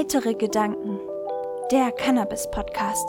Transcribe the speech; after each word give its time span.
Heitere 0.00 0.32
Gedanken, 0.32 0.98
der 1.70 1.92
Cannabis-Podcast. 1.92 3.06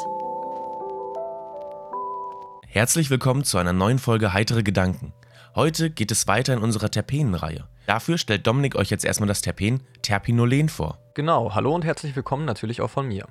Herzlich 2.68 3.10
willkommen 3.10 3.46
zu 3.46 3.57
einer 3.57 3.71
neuen 3.71 3.98
Folge 3.98 4.34
Heitere 4.34 4.62
Gedanken. 4.62 5.14
Heute 5.55 5.89
geht 5.89 6.12
es 6.12 6.27
weiter 6.27 6.52
in 6.52 6.59
unserer 6.59 6.91
Terpenenreihe. 6.91 7.66
Dafür 7.88 8.18
stellt 8.18 8.46
Dominik 8.46 8.75
euch 8.75 8.89
jetzt 8.89 9.05
erstmal 9.05 9.30
das 9.30 9.41
Terpen 9.41 9.88
Terpinolen 10.02 10.68
vor. 10.68 10.98
Genau, 11.14 11.55
hallo 11.55 11.73
und 11.73 11.86
herzlich 11.86 12.14
willkommen 12.14 12.43
natürlich 12.43 12.82
auch 12.82 12.89
von 12.89 13.08
mir. 13.08 13.26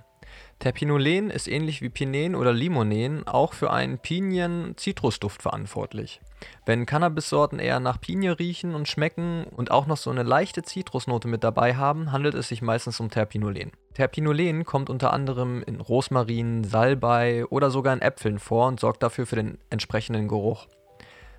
Terpinolen 0.59 1.31
ist 1.31 1.49
ähnlich 1.49 1.81
wie 1.81 1.89
Pinen 1.89 2.35
oder 2.35 2.53
Limonen 2.53 3.27
auch 3.27 3.55
für 3.55 3.71
einen 3.71 3.99
Pinien-Zitrusduft 3.99 5.43
verantwortlich. 5.43 6.21
Wenn 6.67 6.87
Cannabissorten 6.87 7.59
eher 7.59 7.80
nach 7.80 8.01
Pinie 8.01 8.39
riechen 8.39 8.75
und 8.75 8.89
schmecken 8.89 9.45
und 9.45 9.70
auch 9.70 9.87
noch 9.87 9.97
so 9.97 10.11
eine 10.11 10.23
leichte 10.23 10.62
Zitrusnote 10.62 11.29
mit 11.29 11.45
dabei 11.45 11.77
haben, 11.77 12.12
handelt 12.12 12.34
es 12.34 12.48
sich 12.48 12.62
meistens 12.62 13.01
um 13.01 13.11
Terpinolen. 13.11 13.73
Terpinolen 13.95 14.65
kommt 14.65 14.91
unter 14.91 15.12
anderem 15.12 15.62
in 15.62 15.80
Rosmarin, 15.80 16.65
Salbei 16.65 17.47
oder 17.47 17.70
sogar 17.70 17.95
in 17.95 18.03
Äpfeln 18.03 18.39
vor 18.39 18.69
und 18.69 18.81
sorgt 18.81 19.03
dafür 19.03 19.27
für 19.27 19.37
den 19.37 19.59
entsprechenden 19.70 20.28
Geruch. 20.28 20.67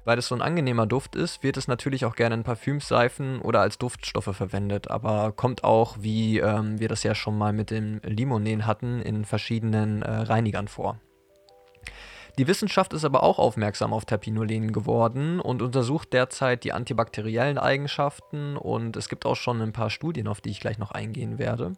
Weil 0.04 0.18
es 0.18 0.28
so 0.28 0.36
ein 0.36 0.42
angenehmer 0.42 0.88
Duft 0.88 1.16
ist, 1.16 1.44
wird 1.44 1.58
es 1.58 1.68
natürlich 1.68 2.06
auch 2.06 2.16
gerne 2.16 2.36
in 2.36 2.44
Parfüms, 2.44 2.88
Seifen 2.88 3.40
oder 3.40 3.62
als 3.62 3.78
Duftstoffe 3.78 4.36
verwendet, 4.36 4.90
aber 4.90 5.32
kommt 5.32 5.64
auch, 5.64 5.98
wie 6.00 6.40
ähm, 6.40 6.80
wir 6.80 6.88
das 6.88 7.04
ja 7.04 7.14
schon 7.14 7.38
mal 7.38 7.54
mit 7.54 7.70
dem 7.70 8.02
Limonen 8.04 8.66
hatten, 8.66 9.02
in 9.02 9.26
verschiedenen 9.26 10.02
äh, 10.02 10.12
Reinigern 10.12 10.68
vor. 10.68 11.00
Die 12.38 12.48
Wissenschaft 12.48 12.94
ist 12.94 13.04
aber 13.04 13.24
auch 13.24 13.40
aufmerksam 13.40 13.94
auf 13.94 14.06
Terpinolen 14.06 14.72
geworden 14.72 15.40
und 15.40 15.62
untersucht 15.62 16.14
derzeit 16.14 16.64
die 16.64 16.72
antibakteriellen 16.72 17.58
Eigenschaften 17.58 18.56
und 18.58 18.96
es 18.96 19.10
gibt 19.10 19.26
auch 19.26 19.36
schon 19.36 19.62
ein 19.62 19.74
paar 19.74 19.90
Studien, 19.90 20.28
auf 20.28 20.40
die 20.42 20.50
ich 20.50 20.62
gleich 20.62 20.78
noch 20.78 20.92
eingehen 20.92 21.38
werde, 21.38 21.74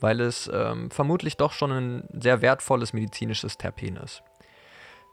weil 0.00 0.20
es 0.20 0.50
ähm, 0.52 0.90
vermutlich 0.90 1.36
doch 1.36 1.52
schon 1.52 1.70
ein 1.70 2.08
sehr 2.18 2.40
wertvolles 2.40 2.92
medizinisches 2.94 3.58
Terpen 3.58 3.96
ist. 3.96 4.22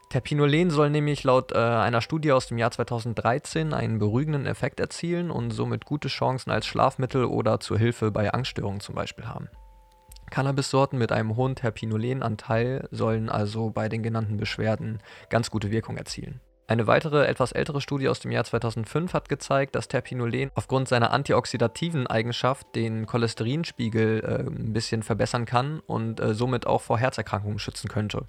Terpinolen 0.08 0.70
soll 0.70 0.88
nämlich 0.88 1.22
laut 1.24 1.52
äh, 1.52 1.58
einer 1.58 2.00
Studie 2.00 2.32
aus 2.32 2.46
dem 2.46 2.56
Jahr 2.56 2.70
2013 2.70 3.74
einen 3.74 3.98
beruhigenden 3.98 4.46
Effekt 4.46 4.80
erzielen 4.80 5.30
und 5.30 5.50
somit 5.50 5.84
gute 5.84 6.08
Chancen 6.08 6.50
als 6.50 6.66
Schlafmittel 6.66 7.26
oder 7.26 7.60
zur 7.60 7.78
Hilfe 7.78 8.10
bei 8.10 8.32
Angststörungen 8.32 8.80
zum 8.80 8.94
Beispiel 8.94 9.26
haben. 9.26 9.48
Cannabissorten 10.30 10.98
mit 10.98 11.12
einem 11.12 11.36
hohen 11.36 11.56
Terpinolenanteil 11.56 12.88
sollen 12.90 13.28
also 13.28 13.70
bei 13.70 13.88
den 13.88 14.02
genannten 14.02 14.38
Beschwerden 14.38 14.98
ganz 15.28 15.50
gute 15.50 15.70
Wirkung 15.70 15.96
erzielen. 15.96 16.40
Eine 16.66 16.86
weitere, 16.86 17.26
etwas 17.26 17.52
ältere 17.52 17.80
Studie 17.80 18.08
aus 18.08 18.20
dem 18.20 18.30
Jahr 18.30 18.44
2005 18.44 19.14
hat 19.14 19.30
gezeigt, 19.30 19.74
dass 19.74 19.88
Terpinolen 19.88 20.50
aufgrund 20.54 20.86
seiner 20.86 21.12
antioxidativen 21.12 22.06
Eigenschaft 22.06 22.74
den 22.74 23.06
Cholesterinspiegel 23.06 24.20
äh, 24.20 24.50
ein 24.50 24.72
bisschen 24.72 25.02
verbessern 25.02 25.46
kann 25.46 25.80
und 25.80 26.20
äh, 26.20 26.34
somit 26.34 26.66
auch 26.66 26.82
vor 26.82 26.98
Herzerkrankungen 26.98 27.58
schützen 27.58 27.88
könnte. 27.88 28.26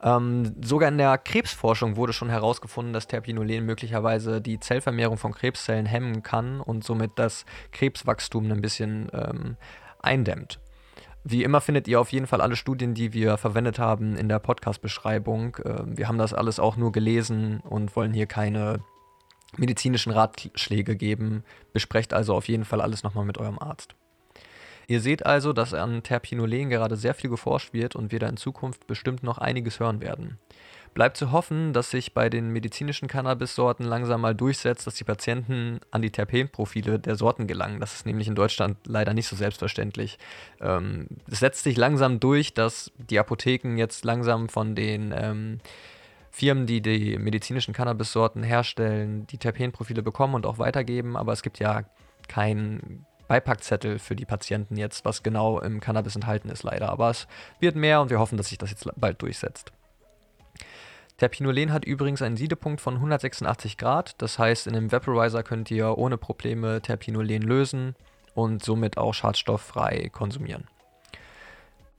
Ähm, 0.00 0.54
sogar 0.62 0.88
in 0.88 0.98
der 0.98 1.18
Krebsforschung 1.18 1.96
wurde 1.96 2.12
schon 2.12 2.30
herausgefunden, 2.30 2.92
dass 2.92 3.08
Terpinolen 3.08 3.66
möglicherweise 3.66 4.40
die 4.40 4.60
Zellvermehrung 4.60 5.16
von 5.16 5.32
Krebszellen 5.32 5.86
hemmen 5.86 6.22
kann 6.22 6.60
und 6.60 6.84
somit 6.84 7.12
das 7.16 7.44
Krebswachstum 7.72 8.50
ein 8.50 8.60
bisschen 8.60 9.08
ähm, 9.12 9.56
eindämmt. 10.00 10.60
Wie 11.24 11.42
immer 11.42 11.60
findet 11.60 11.88
ihr 11.88 12.00
auf 12.00 12.12
jeden 12.12 12.26
Fall 12.26 12.40
alle 12.40 12.56
Studien, 12.56 12.94
die 12.94 13.12
wir 13.12 13.36
verwendet 13.36 13.78
haben, 13.78 14.16
in 14.16 14.28
der 14.28 14.38
Podcast-Beschreibung. 14.38 15.56
Ähm, 15.64 15.98
wir 15.98 16.06
haben 16.06 16.18
das 16.18 16.32
alles 16.32 16.60
auch 16.60 16.76
nur 16.76 16.92
gelesen 16.92 17.60
und 17.60 17.96
wollen 17.96 18.14
hier 18.14 18.26
keine 18.26 18.80
medizinischen 19.56 20.12
Ratschläge 20.12 20.94
geben. 20.94 21.42
Besprecht 21.72 22.14
also 22.14 22.34
auf 22.34 22.48
jeden 22.48 22.64
Fall 22.64 22.80
alles 22.80 23.02
nochmal 23.02 23.24
mit 23.24 23.38
eurem 23.38 23.58
Arzt. 23.58 23.96
Ihr 24.88 25.02
seht 25.02 25.26
also, 25.26 25.52
dass 25.52 25.74
an 25.74 26.02
Terpinolen 26.02 26.70
gerade 26.70 26.96
sehr 26.96 27.12
viel 27.12 27.28
geforscht 27.28 27.74
wird 27.74 27.94
und 27.94 28.10
wir 28.10 28.18
da 28.18 28.26
in 28.26 28.38
Zukunft 28.38 28.86
bestimmt 28.86 29.22
noch 29.22 29.36
einiges 29.36 29.80
hören 29.80 30.00
werden. 30.00 30.38
Bleibt 30.94 31.18
zu 31.18 31.30
hoffen, 31.30 31.74
dass 31.74 31.90
sich 31.90 32.14
bei 32.14 32.30
den 32.30 32.50
medizinischen 32.54 33.06
Cannabis-Sorten 33.06 33.84
langsam 33.84 34.22
mal 34.22 34.34
durchsetzt, 34.34 34.86
dass 34.86 34.94
die 34.94 35.04
Patienten 35.04 35.80
an 35.90 36.00
die 36.00 36.10
Terpenprofile 36.10 36.98
der 36.98 37.16
Sorten 37.16 37.46
gelangen. 37.46 37.80
Das 37.80 37.94
ist 37.94 38.06
nämlich 38.06 38.28
in 38.28 38.34
Deutschland 38.34 38.78
leider 38.86 39.12
nicht 39.12 39.28
so 39.28 39.36
selbstverständlich. 39.36 40.18
Ähm, 40.58 41.06
es 41.30 41.40
setzt 41.40 41.64
sich 41.64 41.76
langsam 41.76 42.18
durch, 42.18 42.54
dass 42.54 42.90
die 42.96 43.18
Apotheken 43.18 43.76
jetzt 43.76 44.06
langsam 44.06 44.48
von 44.48 44.74
den 44.74 45.14
ähm, 45.14 45.58
Firmen, 46.30 46.66
die 46.66 46.80
die 46.80 47.18
medizinischen 47.18 47.74
Cannabis-Sorten 47.74 48.42
herstellen, 48.42 49.26
die 49.26 49.38
Terpenprofile 49.38 50.02
bekommen 50.02 50.34
und 50.34 50.46
auch 50.46 50.58
weitergeben, 50.58 51.14
aber 51.14 51.34
es 51.34 51.42
gibt 51.42 51.58
ja 51.58 51.82
kein 52.26 53.04
Beipackzettel 53.28 53.98
für 53.98 54.16
die 54.16 54.24
Patienten 54.24 54.76
jetzt, 54.76 55.04
was 55.04 55.22
genau 55.22 55.60
im 55.60 55.80
Cannabis 55.80 56.16
enthalten 56.16 56.48
ist, 56.48 56.62
leider. 56.64 56.88
Aber 56.88 57.10
es 57.10 57.28
wird 57.60 57.76
mehr 57.76 58.00
und 58.00 58.10
wir 58.10 58.18
hoffen, 58.18 58.36
dass 58.36 58.48
sich 58.48 58.58
das 58.58 58.70
jetzt 58.70 58.88
bald 58.96 59.22
durchsetzt. 59.22 59.72
Terpinolen 61.18 61.72
hat 61.72 61.84
übrigens 61.84 62.22
einen 62.22 62.36
Siedepunkt 62.36 62.80
von 62.80 62.94
186 62.94 63.76
Grad, 63.76 64.14
das 64.22 64.38
heißt, 64.38 64.68
in 64.68 64.76
einem 64.76 64.92
Vaporizer 64.92 65.42
könnt 65.42 65.70
ihr 65.70 65.98
ohne 65.98 66.16
Probleme 66.16 66.80
Terpinolen 66.80 67.42
lösen 67.42 67.96
und 68.34 68.64
somit 68.64 68.98
auch 68.98 69.14
schadstofffrei 69.14 70.10
konsumieren. 70.12 70.68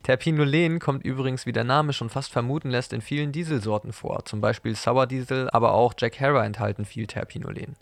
Terpinolen 0.03 0.79
kommt 0.79 1.03
übrigens, 1.03 1.45
wie 1.45 1.51
der 1.51 1.65
Name 1.65 1.91
schon 1.91 2.09
fast 2.09 2.31
vermuten 2.31 2.69
lässt, 2.69 2.93
in 2.93 3.01
vielen 3.01 3.33
Dieselsorten 3.33 3.91
vor, 3.91 4.23
zum 4.23 4.39
Beispiel 4.39 4.73
Sour 4.73 5.05
Diesel, 5.05 5.49
aber 5.49 5.73
auch 5.73 5.93
Jack 5.97 6.17
Herer 6.17 6.45
enthalten 6.45 6.85
viel 6.85 7.05
Terpinolen. 7.05 7.75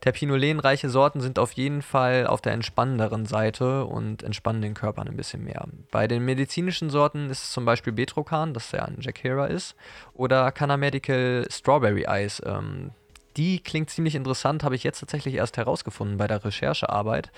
Terpinolenreiche 0.00 0.88
Sorten 0.88 1.20
sind 1.20 1.38
auf 1.38 1.52
jeden 1.52 1.82
Fall 1.82 2.26
auf 2.26 2.40
der 2.40 2.52
entspannenderen 2.52 3.26
Seite 3.26 3.84
und 3.84 4.22
entspannen 4.22 4.62
den 4.62 4.74
Körper 4.74 5.02
ein 5.02 5.16
bisschen 5.16 5.42
mehr. 5.44 5.66
Bei 5.90 6.06
den 6.06 6.24
medizinischen 6.24 6.88
Sorten 6.88 7.30
ist 7.30 7.44
es 7.44 7.50
zum 7.50 7.64
Beispiel 7.64 7.92
Betrocan, 7.92 8.54
das 8.54 8.70
ja 8.70 8.84
ein 8.84 8.98
Jack 9.00 9.24
Herer 9.24 9.48
ist, 9.48 9.74
oder 10.14 10.52
Canamedical 10.52 11.46
Strawberry 11.50 12.06
Ice. 12.08 12.40
Ähm, 12.46 12.92
die 13.36 13.60
klingt 13.60 13.90
ziemlich 13.90 14.14
interessant, 14.14 14.64
habe 14.64 14.74
ich 14.74 14.82
jetzt 14.82 14.98
tatsächlich 15.00 15.34
erst 15.34 15.56
herausgefunden 15.56 16.16
bei 16.16 16.26
der 16.26 16.44
Recherchearbeit. 16.44 17.30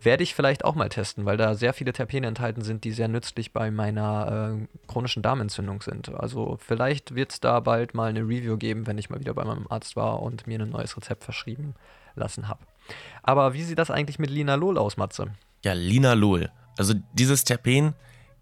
Werde 0.00 0.22
ich 0.22 0.34
vielleicht 0.34 0.64
auch 0.64 0.74
mal 0.74 0.88
testen, 0.88 1.26
weil 1.26 1.36
da 1.36 1.54
sehr 1.54 1.74
viele 1.74 1.92
Terpene 1.92 2.26
enthalten 2.26 2.62
sind, 2.62 2.84
die 2.84 2.92
sehr 2.92 3.08
nützlich 3.08 3.52
bei 3.52 3.70
meiner 3.70 4.58
äh, 4.62 4.66
chronischen 4.90 5.22
Darmentzündung 5.22 5.82
sind. 5.82 6.08
Also 6.14 6.58
vielleicht 6.60 7.14
wird 7.14 7.32
es 7.32 7.40
da 7.40 7.60
bald 7.60 7.94
mal 7.94 8.10
eine 8.10 8.22
Review 8.22 8.56
geben, 8.56 8.86
wenn 8.86 8.96
ich 8.96 9.10
mal 9.10 9.20
wieder 9.20 9.34
bei 9.34 9.44
meinem 9.44 9.66
Arzt 9.68 9.94
war 9.96 10.22
und 10.22 10.46
mir 10.46 10.58
ein 10.58 10.70
neues 10.70 10.96
Rezept 10.96 11.24
verschrieben 11.24 11.74
lassen 12.14 12.48
habe. 12.48 12.60
Aber 13.22 13.54
wie 13.54 13.62
sieht 13.62 13.78
das 13.78 13.90
eigentlich 13.90 14.18
mit 14.18 14.30
Linalol 14.30 14.78
aus, 14.78 14.96
Matze? 14.96 15.26
Ja, 15.64 15.72
Linalol. 15.72 16.50
Also 16.76 16.94
dieses 17.12 17.44
Terpen 17.44 17.94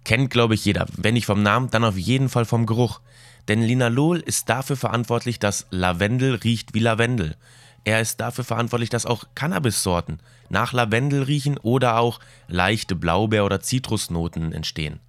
kennt, 0.05 0.31
glaube 0.31 0.55
ich, 0.55 0.65
jeder. 0.65 0.87
Wenn 0.97 1.15
nicht 1.15 1.27
vom 1.27 1.43
Namen, 1.43 1.71
dann 1.71 1.85
auf 1.85 1.97
jeden 1.97 2.29
Fall 2.29 2.45
vom 2.45 2.67
Geruch. 2.67 3.01
Denn 3.49 3.63
Linalol 3.63 4.19
ist 4.19 4.49
dafür 4.49 4.77
verantwortlich, 4.77 5.39
dass 5.39 5.67
Lavendel 5.71 6.37
riecht 6.37 6.75
wie 6.75 6.79
Lavendel. 6.79 7.37
Er 7.85 8.01
ist 8.01 8.21
dafür 8.21 8.45
verantwortlich, 8.45 8.91
dass 8.91 9.07
auch 9.07 9.25
Cannabissorten 9.35 10.21
nach 10.49 10.73
Lavendel 10.73 11.23
riechen 11.23 11.59
oder 11.59 11.99
auch 11.99 12.21
leichte 12.47 12.95
Blaubeer- 12.95 13.45
oder 13.45 13.61
Zitrusnoten 13.61 14.53
entstehen. 14.53 15.01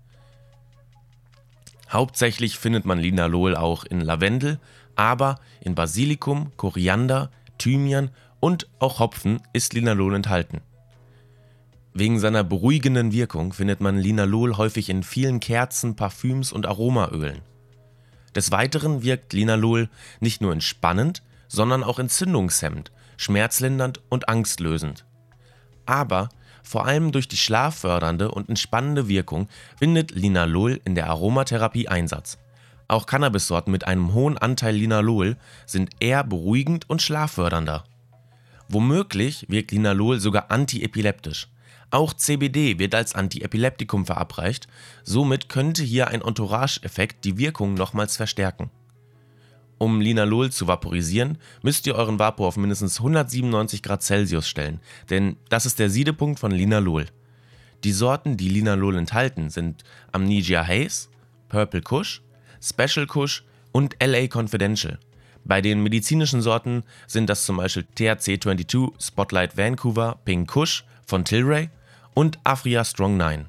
Hauptsächlich 1.90 2.58
findet 2.58 2.86
man 2.86 3.00
Linalol 3.00 3.56
auch 3.56 3.84
in 3.84 4.00
Lavendel, 4.00 4.60
aber 4.96 5.40
in 5.60 5.76
Basilikum, 5.76 6.52
Koriander, 6.56 7.30
Thymian 7.58 8.12
und 8.42 8.68
auch 8.80 9.00
Hopfen 9.00 9.42
ist 9.54 9.74
Linalol 9.74 10.14
enthalten. 10.16 10.60
Wegen 11.94 12.20
seiner 12.20 12.44
beruhigenden 12.44 13.14
Wirkung 13.14 13.54
findet 13.54 13.80
man 13.80 13.98
Linalol 13.98 14.58
häufig 14.58 14.90
in 14.90 15.04
vielen 15.04 15.40
Kerzen, 15.40 15.96
Parfüms 15.96 16.52
und 16.52 16.66
Aromaölen. 16.66 17.42
Des 18.36 18.52
Weiteren 18.52 19.04
wirkt 19.04 19.34
Linalol 19.34 19.90
nicht 20.20 20.42
nur 20.42 20.54
entspannend, 20.54 21.22
sondern 21.48 21.84
auch 21.84 22.00
entzündungshemmend, 22.00 22.92
schmerzlindernd 23.18 24.02
und 24.10 24.30
angstlösend. 24.30 25.06
Aber 25.86 26.30
vor 26.64 26.86
allem 26.86 27.12
durch 27.12 27.28
die 27.28 27.38
schlaffördernde 27.38 28.32
und 28.32 28.48
entspannende 28.48 29.08
Wirkung 29.10 29.50
findet 29.78 30.12
Linalol 30.12 30.80
in 30.86 30.96
der 30.96 31.10
Aromatherapie 31.10 31.90
Einsatz. 31.90 32.38
Auch 32.88 33.06
Cannabissorten 33.06 33.72
mit 33.72 33.86
einem 33.86 34.14
hohen 34.14 34.38
Anteil 34.38 34.76
Linalol 34.76 35.38
sind 35.66 35.90
eher 36.00 36.24
beruhigend 36.24 36.90
und 36.90 37.02
schlaffördernder. 37.02 37.84
Womöglich 38.74 39.48
wirkt 39.50 39.72
Linalol 39.72 40.22
sogar 40.22 40.50
antiepileptisch. 40.50 41.50
Auch 41.90 42.14
CBD 42.14 42.80
wird 42.80 42.96
als 42.96 43.16
Antiepileptikum 43.16 44.06
verabreicht, 44.06 44.70
somit 45.04 45.50
könnte 45.50 45.84
hier 45.84 46.08
ein 46.08 46.22
Entourage-Effekt 46.22 47.26
die 47.26 47.38
Wirkung 47.38 47.74
nochmals 47.74 48.16
verstärken. 48.16 48.72
Um 49.78 50.00
Linalol 50.00 50.54
zu 50.54 50.68
vaporisieren, 50.68 51.38
müsst 51.64 51.86
ihr 51.86 51.96
euren 51.96 52.18
Vapor 52.18 52.48
auf 52.48 52.56
mindestens 52.56 53.00
197 53.00 53.84
Grad 53.84 54.04
Celsius 54.04 54.48
stellen, 54.48 54.80
denn 55.10 55.36
das 55.50 55.66
ist 55.66 55.78
der 55.78 55.90
Siedepunkt 55.90 56.40
von 56.40 56.52
Linalol. 56.52 57.08
Die 57.84 57.92
Sorten, 57.92 58.38
die 58.38 58.48
Linalol 58.48 58.96
enthalten, 58.96 59.50
sind 59.50 59.84
Amnesia 60.14 60.66
Haze, 60.66 61.10
Purple 61.50 61.82
Kush, 61.82 62.22
Special 62.64 63.06
Kush 63.06 63.44
und 63.74 63.98
LA 64.02 64.28
Confidential. 64.28 64.98
Bei 65.44 65.62
den 65.62 65.82
medizinischen 65.82 66.42
Sorten 66.42 66.84
sind 67.08 67.30
das 67.30 67.46
zum 67.46 67.58
Beispiel 67.58 67.86
THC22 67.98 68.94
Spotlight 69.00 69.58
Vancouver 69.58 70.20
Pink 70.26 70.50
Kush 70.50 70.86
von 71.06 71.26
Tilray 71.26 71.70
und 72.14 72.40
Afria 72.44 72.84
Strong 72.84 73.18
9. 73.18 73.46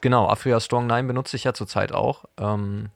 Genau, 0.00 0.28
Afria 0.28 0.60
Strong 0.60 0.86
9 0.86 1.06
benutze 1.06 1.36
ich 1.36 1.44
ja 1.44 1.54
zurzeit 1.54 1.92
auch. 1.92 2.24
Ähm, 2.38 2.90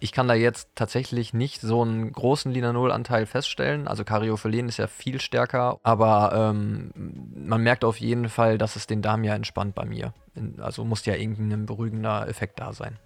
ich 0.00 0.12
kann 0.12 0.28
da 0.28 0.34
jetzt 0.34 0.68
tatsächlich 0.74 1.32
nicht 1.32 1.60
so 1.60 1.82
einen 1.82 2.12
großen 2.12 2.52
Linanol-Anteil 2.52 3.26
feststellen. 3.26 3.88
Also 3.88 4.04
Cariophyllin 4.04 4.68
ist 4.68 4.76
ja 4.76 4.86
viel 4.86 5.20
stärker, 5.20 5.78
aber 5.82 6.32
ähm, 6.34 6.90
man 7.34 7.62
merkt 7.62 7.84
auf 7.84 7.98
jeden 7.98 8.28
Fall, 8.28 8.58
dass 8.58 8.76
es 8.76 8.86
den 8.86 9.00
Darm 9.00 9.24
ja 9.24 9.34
entspannt 9.34 9.74
bei 9.74 9.84
mir. 9.84 10.12
Also 10.58 10.84
muss 10.84 11.06
ja 11.06 11.14
irgendein 11.14 11.64
beruhigender 11.64 12.28
Effekt 12.28 12.60
da 12.60 12.72
sein. 12.72 12.98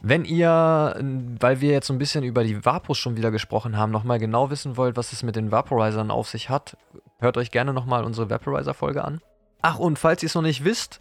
Wenn 0.00 0.24
ihr, 0.24 0.96
weil 1.40 1.60
wir 1.60 1.72
jetzt 1.72 1.88
so 1.88 1.92
ein 1.92 1.98
bisschen 1.98 2.22
über 2.22 2.44
die 2.44 2.64
Vapos 2.64 2.98
schon 2.98 3.16
wieder 3.16 3.32
gesprochen 3.32 3.76
haben, 3.76 3.90
nochmal 3.90 4.20
genau 4.20 4.50
wissen 4.50 4.76
wollt, 4.76 4.96
was 4.96 5.12
es 5.12 5.24
mit 5.24 5.34
den 5.34 5.50
Vaporizern 5.50 6.12
auf 6.12 6.28
sich 6.28 6.48
hat, 6.48 6.76
hört 7.18 7.36
euch 7.36 7.50
gerne 7.50 7.72
nochmal 7.72 8.04
unsere 8.04 8.30
Vaporizer-Folge 8.30 9.04
an. 9.04 9.20
Ach, 9.60 9.78
und 9.78 9.98
falls 9.98 10.22
ihr 10.22 10.28
es 10.28 10.36
noch 10.36 10.42
nicht 10.42 10.64
wisst, 10.64 11.00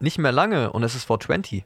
nicht 0.00 0.18
mehr 0.18 0.32
lange 0.32 0.72
und 0.72 0.82
es 0.82 0.94
ist 0.94 1.04
420. 1.04 1.64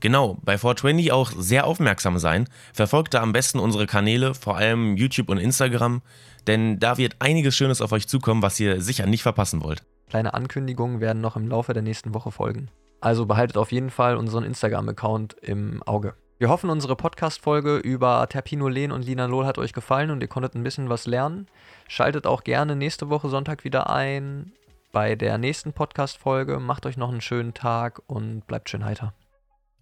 Genau, 0.00 0.36
bei 0.42 0.58
420 0.58 1.12
auch 1.12 1.30
sehr 1.30 1.66
aufmerksam 1.66 2.18
sein. 2.18 2.48
Verfolgt 2.72 3.14
da 3.14 3.22
am 3.22 3.32
besten 3.32 3.60
unsere 3.60 3.86
Kanäle, 3.86 4.34
vor 4.34 4.56
allem 4.56 4.96
YouTube 4.96 5.30
und 5.30 5.38
Instagram, 5.38 6.02
denn 6.48 6.78
da 6.80 6.98
wird 6.98 7.16
einiges 7.20 7.56
Schönes 7.56 7.80
auf 7.80 7.92
euch 7.92 8.08
zukommen, 8.08 8.42
was 8.42 8.58
ihr 8.60 8.80
sicher 8.80 9.06
nicht 9.06 9.22
verpassen 9.22 9.62
wollt. 9.62 9.84
Kleine 10.08 10.34
Ankündigungen 10.34 11.00
werden 11.00 11.22
noch 11.22 11.36
im 11.36 11.48
Laufe 11.48 11.72
der 11.72 11.82
nächsten 11.82 12.12
Woche 12.12 12.30
folgen. 12.30 12.68
Also 13.06 13.24
behaltet 13.24 13.56
auf 13.56 13.70
jeden 13.70 13.90
Fall 13.90 14.16
unseren 14.16 14.42
Instagram-Account 14.42 15.34
im 15.34 15.80
Auge. 15.84 16.14
Wir 16.40 16.48
hoffen, 16.48 16.70
unsere 16.70 16.96
Podcast-Folge 16.96 17.76
über 17.76 18.26
Terpinolen 18.28 18.90
und 18.90 19.04
Linalol 19.04 19.46
hat 19.46 19.58
euch 19.58 19.72
gefallen 19.72 20.10
und 20.10 20.20
ihr 20.22 20.26
konntet 20.26 20.56
ein 20.56 20.64
bisschen 20.64 20.88
was 20.88 21.06
lernen. 21.06 21.46
Schaltet 21.86 22.26
auch 22.26 22.42
gerne 22.42 22.74
nächste 22.74 23.08
Woche 23.08 23.28
Sonntag 23.28 23.62
wieder 23.62 23.90
ein 23.90 24.50
bei 24.90 25.14
der 25.14 25.38
nächsten 25.38 25.72
Podcast-Folge. 25.72 26.58
Macht 26.58 26.84
euch 26.84 26.96
noch 26.96 27.10
einen 27.10 27.20
schönen 27.20 27.54
Tag 27.54 28.02
und 28.08 28.44
bleibt 28.48 28.70
schön 28.70 28.84
heiter. 28.84 29.14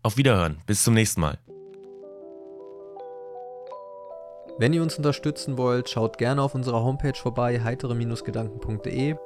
Auf 0.02 0.18
Wiederhören. 0.18 0.58
Bis 0.66 0.84
zum 0.84 0.92
nächsten 0.92 1.22
Mal. 1.22 1.38
Wenn 4.58 4.74
ihr 4.74 4.82
uns 4.82 4.98
unterstützen 4.98 5.56
wollt, 5.56 5.88
schaut 5.88 6.18
gerne 6.18 6.42
auf 6.42 6.54
unserer 6.54 6.84
Homepage 6.84 7.16
vorbei, 7.16 7.62
heitere-gedanken.de. 7.64 9.16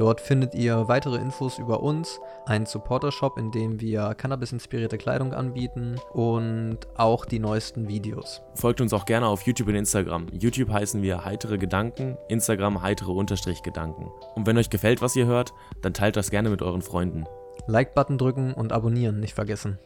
Dort 0.00 0.22
findet 0.22 0.54
ihr 0.54 0.88
weitere 0.88 1.16
Infos 1.16 1.58
über 1.58 1.82
uns, 1.82 2.20
einen 2.46 2.64
Supporter-Shop, 2.64 3.36
in 3.36 3.50
dem 3.50 3.82
wir 3.82 4.14
Cannabis-inspirierte 4.14 4.96
Kleidung 4.96 5.34
anbieten 5.34 5.96
und 6.14 6.78
auch 6.96 7.26
die 7.26 7.38
neuesten 7.38 7.86
Videos. 7.86 8.40
Folgt 8.54 8.80
uns 8.80 8.94
auch 8.94 9.04
gerne 9.04 9.26
auf 9.26 9.42
YouTube 9.42 9.68
und 9.68 9.74
Instagram. 9.74 10.28
YouTube 10.32 10.70
heißen 10.70 11.02
wir 11.02 11.26
heitere 11.26 11.58
Gedanken, 11.58 12.16
Instagram 12.30 12.80
heitere-gedanken. 12.80 14.10
Und 14.36 14.46
wenn 14.46 14.56
euch 14.56 14.70
gefällt, 14.70 15.02
was 15.02 15.14
ihr 15.16 15.26
hört, 15.26 15.52
dann 15.82 15.92
teilt 15.92 16.16
das 16.16 16.30
gerne 16.30 16.48
mit 16.48 16.62
euren 16.62 16.80
Freunden. 16.80 17.26
Like-Button 17.66 18.16
drücken 18.16 18.54
und 18.54 18.72
abonnieren 18.72 19.20
nicht 19.20 19.34
vergessen. 19.34 19.78